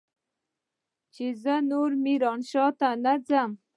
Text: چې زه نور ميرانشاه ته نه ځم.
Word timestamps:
چې 1.13 1.25
زه 1.43 1.55
نور 1.71 1.89
ميرانشاه 2.03 2.69
ته 2.79 2.89
نه 3.03 3.13
ځم. 3.27 3.51